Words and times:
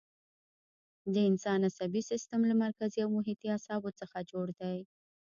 د 1.13 1.15
انسان 1.29 1.59
عصبي 1.69 2.01
سیستم 2.11 2.41
له 2.49 2.55
مرکزي 2.63 2.99
او 3.03 3.09
محیطي 3.17 3.47
اعصابو 3.51 3.89
څخه 3.99 4.17
جوړ 4.31 4.47
دی. 4.59 4.77